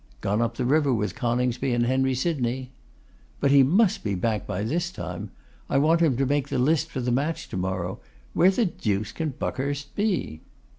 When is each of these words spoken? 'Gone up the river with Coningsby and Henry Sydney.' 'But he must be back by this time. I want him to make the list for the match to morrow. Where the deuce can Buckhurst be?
'Gone 0.19 0.41
up 0.41 0.57
the 0.57 0.65
river 0.65 0.91
with 0.91 1.13
Coningsby 1.13 1.73
and 1.75 1.85
Henry 1.85 2.15
Sydney.' 2.15 2.71
'But 3.39 3.51
he 3.51 3.61
must 3.61 4.03
be 4.03 4.15
back 4.15 4.47
by 4.47 4.63
this 4.63 4.89
time. 4.89 5.29
I 5.69 5.77
want 5.77 6.01
him 6.01 6.17
to 6.17 6.25
make 6.25 6.49
the 6.49 6.57
list 6.57 6.89
for 6.89 7.01
the 7.01 7.11
match 7.11 7.49
to 7.49 7.57
morrow. 7.57 7.99
Where 8.33 8.49
the 8.49 8.65
deuce 8.65 9.11
can 9.11 9.29
Buckhurst 9.37 9.93
be? 9.95 10.41